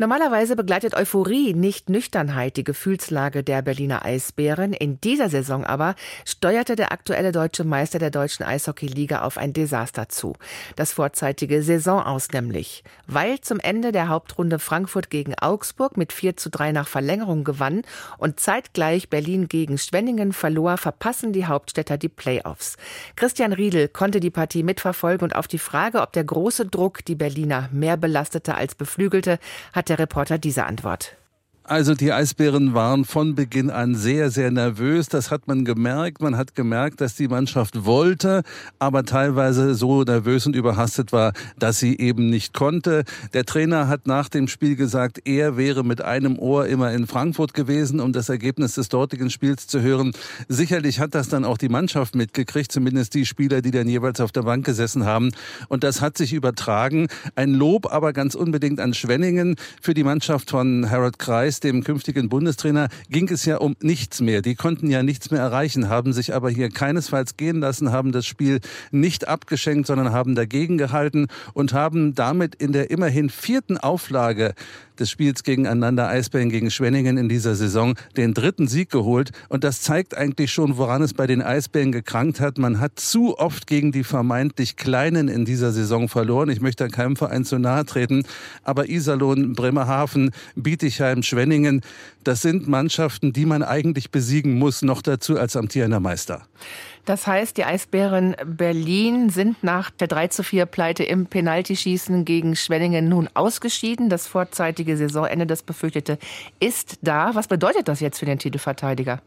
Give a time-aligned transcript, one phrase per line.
[0.00, 4.72] Normalerweise begleitet Euphorie, nicht Nüchternheit, die Gefühlslage der Berliner Eisbären.
[4.72, 10.08] In dieser Saison aber steuerte der aktuelle deutsche Meister der deutschen Eishockeyliga auf ein Desaster
[10.08, 10.34] zu.
[10.76, 12.84] Das vorzeitige Saisonaus nämlich.
[13.08, 17.82] Weil zum Ende der Hauptrunde Frankfurt gegen Augsburg mit 4 zu 3 nach Verlängerung gewann
[18.18, 22.76] und zeitgleich Berlin gegen Schwenningen verlor, verpassen die Hauptstädter die Playoffs.
[23.16, 27.16] Christian Riedel konnte die Partie mitverfolgen und auf die Frage, ob der große Druck die
[27.16, 29.40] Berliner mehr belastete als beflügelte,
[29.72, 31.16] hat der Reporter diese Antwort.
[31.68, 35.10] Also die Eisbären waren von Beginn an sehr, sehr nervös.
[35.10, 36.22] Das hat man gemerkt.
[36.22, 38.42] Man hat gemerkt, dass die Mannschaft wollte,
[38.78, 43.04] aber teilweise so nervös und überhastet war, dass sie eben nicht konnte.
[43.34, 47.52] Der Trainer hat nach dem Spiel gesagt, er wäre mit einem Ohr immer in Frankfurt
[47.52, 50.12] gewesen, um das Ergebnis des dortigen Spiels zu hören.
[50.48, 54.32] Sicherlich hat das dann auch die Mannschaft mitgekriegt, zumindest die Spieler, die dann jeweils auf
[54.32, 55.32] der Bank gesessen haben.
[55.68, 57.08] Und das hat sich übertragen.
[57.34, 62.28] Ein Lob aber ganz unbedingt an Schwenningen für die Mannschaft von Harold Kreis dem künftigen
[62.28, 64.42] Bundestrainer, ging es ja um nichts mehr.
[64.42, 68.26] Die konnten ja nichts mehr erreichen, haben sich aber hier keinesfalls gehen lassen, haben das
[68.26, 74.54] Spiel nicht abgeschenkt, sondern haben dagegen gehalten und haben damit in der immerhin vierten Auflage
[74.98, 79.30] des Spiels gegeneinander Eisbären gegen Schwenningen in dieser Saison den dritten Sieg geholt.
[79.48, 82.58] Und das zeigt eigentlich schon, woran es bei den Eisbären gekrankt hat.
[82.58, 86.48] Man hat zu oft gegen die vermeintlich Kleinen in dieser Saison verloren.
[86.50, 88.24] Ich möchte keinem Verein zu nahe treten.
[88.64, 91.82] Aber Iserlohn, Bremerhaven, Bietigheim, Schwenningen, Schwenningen.
[92.24, 96.42] Das sind Mannschaften, die man eigentlich besiegen muss, noch dazu als amtierender Meister.
[97.04, 102.56] Das heißt, die Eisbären Berlin sind nach der 3 zu 4 Pleite im Penaltyschießen gegen
[102.56, 104.10] Schwenningen nun ausgeschieden.
[104.10, 106.18] Das vorzeitige Saisonende, das befürchtete,
[106.58, 107.30] ist da.
[107.34, 109.22] Was bedeutet das jetzt für den Titelverteidiger?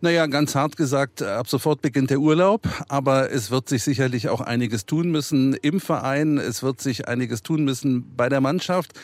[0.00, 4.40] Naja, ganz hart gesagt, ab sofort beginnt der Urlaub, aber es wird sich sicherlich auch
[4.40, 8.98] einiges tun müssen im Verein, es wird sich einiges tun müssen bei der Mannschaft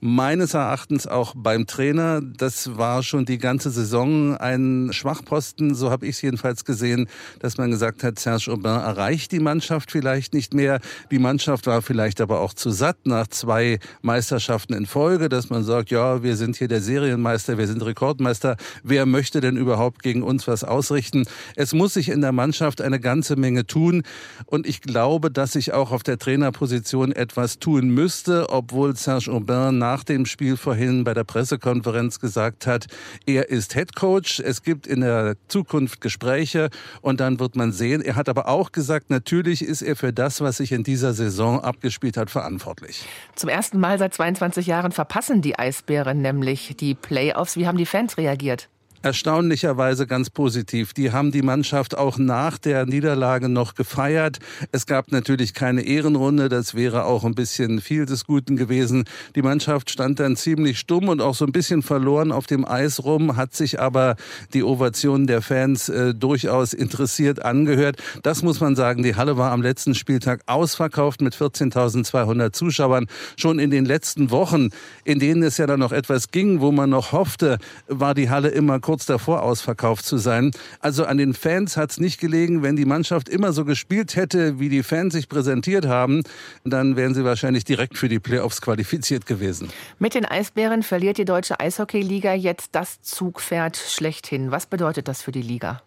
[0.00, 2.20] meines Erachtens auch beim Trainer.
[2.22, 7.58] Das war schon die ganze Saison ein Schwachposten, so habe ich es jedenfalls gesehen, dass
[7.58, 10.80] man gesagt hat, Serge Aubin erreicht die Mannschaft vielleicht nicht mehr.
[11.10, 15.64] Die Mannschaft war vielleicht aber auch zu satt nach zwei Meisterschaften in Folge, dass man
[15.64, 18.56] sagt, ja, wir sind hier der Serienmeister, wir sind Rekordmeister.
[18.82, 21.24] Wer möchte denn überhaupt gegen uns was ausrichten?
[21.56, 24.02] Es muss sich in der Mannschaft eine ganze Menge tun
[24.46, 29.78] und ich glaube, dass sich auch auf der Trainerposition etwas tun müsste, obwohl Serge Aubin
[29.78, 32.86] nach nach dem Spiel vorhin bei der Pressekonferenz gesagt hat,
[33.26, 34.38] er ist Head Coach.
[34.38, 36.70] Es gibt in der Zukunft Gespräche
[37.00, 38.00] und dann wird man sehen.
[38.00, 41.58] Er hat aber auch gesagt, natürlich ist er für das, was sich in dieser Saison
[41.58, 43.04] abgespielt hat, verantwortlich.
[43.34, 47.56] Zum ersten Mal seit 22 Jahren verpassen die Eisbären nämlich die Playoffs.
[47.56, 48.68] Wie haben die Fans reagiert?
[49.02, 50.92] Erstaunlicherweise ganz positiv.
[50.92, 54.38] Die haben die Mannschaft auch nach der Niederlage noch gefeiert.
[54.72, 59.04] Es gab natürlich keine Ehrenrunde, das wäre auch ein bisschen viel des Guten gewesen.
[59.34, 63.04] Die Mannschaft stand dann ziemlich stumm und auch so ein bisschen verloren auf dem Eis
[63.04, 64.16] rum, hat sich aber
[64.52, 67.96] die Ovation der Fans äh, durchaus interessiert angehört.
[68.22, 73.06] Das muss man sagen, die Halle war am letzten Spieltag ausverkauft mit 14.200 Zuschauern.
[73.36, 74.70] Schon in den letzten Wochen,
[75.04, 77.58] in denen es ja dann noch etwas ging, wo man noch hoffte,
[77.88, 80.50] war die Halle immer kurz davor ausverkauft zu sein.
[80.80, 82.64] Also an den Fans hat es nicht gelegen.
[82.64, 86.24] Wenn die Mannschaft immer so gespielt hätte, wie die Fans sich präsentiert haben,
[86.64, 89.68] dann wären sie wahrscheinlich direkt für die Playoffs qualifiziert gewesen.
[90.00, 94.50] Mit den Eisbären verliert die deutsche Eishockeyliga jetzt das Zugpferd schlechthin.
[94.50, 95.82] Was bedeutet das für die Liga?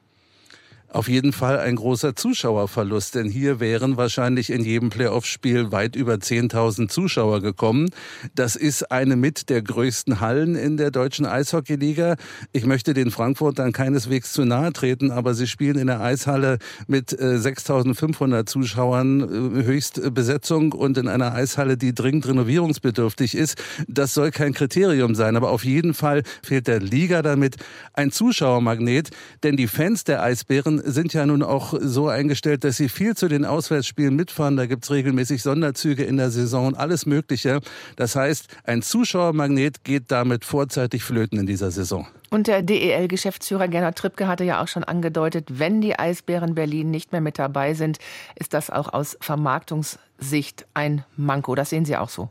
[0.93, 6.15] Auf jeden Fall ein großer Zuschauerverlust, denn hier wären wahrscheinlich in jedem Playoff-Spiel weit über
[6.15, 7.89] 10.000 Zuschauer gekommen.
[8.35, 12.15] Das ist eine mit der größten Hallen in der deutschen Eishockeyliga.
[12.51, 17.09] Ich möchte den Frankfurtern keineswegs zu nahe treten, aber sie spielen in der Eishalle mit
[17.09, 23.57] 6.500 äh, Zuschauern äh, Höchstbesetzung und in einer Eishalle, die dringend renovierungsbedürftig ist.
[23.87, 27.55] Das soll kein Kriterium sein, aber auf jeden Fall fehlt der Liga damit
[27.93, 29.09] ein Zuschauermagnet,
[29.41, 33.27] denn die Fans der Eisbären sind ja nun auch so eingestellt, dass sie viel zu
[33.27, 34.57] den Auswärtsspielen mitfahren.
[34.57, 37.59] Da gibt es regelmäßig Sonderzüge in der Saison alles Mögliche.
[37.95, 42.07] Das heißt, ein Zuschauermagnet geht damit vorzeitig flöten in dieser Saison.
[42.29, 47.11] Und der DEL-Geschäftsführer Gernot Trippke hatte ja auch schon angedeutet, wenn die Eisbären Berlin nicht
[47.11, 47.99] mehr mit dabei sind,
[48.35, 51.55] ist das auch aus Vermarktungssicht ein Manko.
[51.55, 52.29] Das sehen Sie auch so.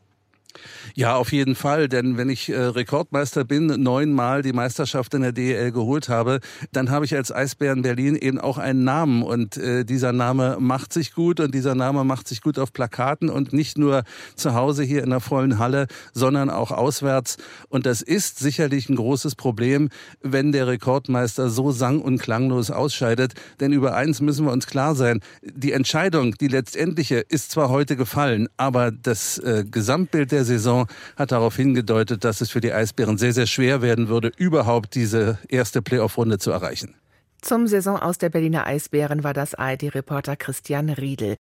[0.94, 1.88] Ja, auf jeden Fall.
[1.88, 6.40] Denn wenn ich äh, Rekordmeister bin, neunmal die Meisterschaft in der DEL geholt habe,
[6.72, 9.22] dann habe ich als Eisbären Berlin eben auch einen Namen.
[9.22, 13.30] Und äh, dieser Name macht sich gut und dieser Name macht sich gut auf Plakaten
[13.30, 14.04] und nicht nur
[14.36, 17.38] zu Hause hier in der vollen Halle, sondern auch auswärts.
[17.68, 19.88] Und das ist sicherlich ein großes Problem,
[20.22, 23.34] wenn der Rekordmeister so sang- und klanglos ausscheidet.
[23.60, 25.20] Denn über eins müssen wir uns klar sein.
[25.42, 30.88] Die Entscheidung, die letztendliche, ist zwar heute gefallen, aber das äh, Gesamtbild der der Saison
[31.16, 35.38] hat darauf hingedeutet, dass es für die Eisbären sehr, sehr schwer werden würde, überhaupt diese
[35.48, 36.96] erste Playoff-Runde zu erreichen.
[37.40, 41.36] Zum Saison aus der Berliner Eisbären war das ARD-Reporter Christian Riedel.